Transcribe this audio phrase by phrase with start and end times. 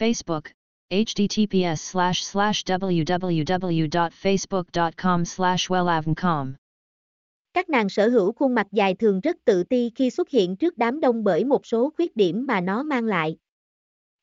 [0.00, 0.42] Facebook,
[0.90, 6.52] https slash slash www.facebook.com slash wellavncom.
[7.54, 10.78] Các nàng sở hữu khuôn mặt dài thường rất tự ti khi xuất hiện trước
[10.78, 13.36] đám đông bởi một số khuyết điểm mà nó mang lại.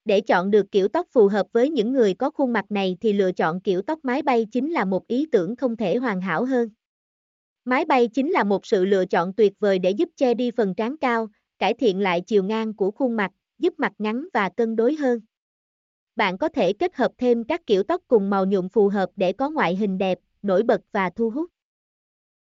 [0.06, 3.14] Để chọn được kiểu tóc phù hợp với những người có khuôn mặt này thì
[3.14, 6.46] lựa chọn kiểu tóc mái bay chính là một ý tưởng không thể hoàn hảo
[6.46, 6.70] hơn.
[7.66, 10.76] Mái bay chính là một sự lựa chọn tuyệt vời để giúp che đi phần
[10.76, 11.28] trán cao,
[11.60, 15.20] cải thiện lại chiều ngang của khuôn mặt, giúp mặt ngắn và cân đối hơn
[16.18, 19.34] bạn có thể kết hợp thêm các kiểu tóc cùng màu nhuộm phù hợp để
[19.34, 21.50] có ngoại hình đẹp, nổi bật và thu hút.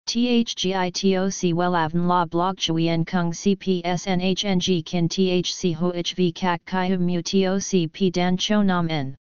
[0.06, 7.22] THGITOC WELAVN La Blog Chuyen Kung CPS NHNG Kin THC HOHV CAC CHI Hum Mu
[7.22, 9.16] TOC P Dan Cho Nam N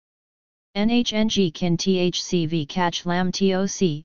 [0.74, 4.04] NHNG Kin THC V CACH Lam TOC